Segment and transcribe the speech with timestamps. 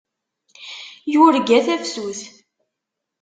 [1.11, 2.19] Yurga tafsut.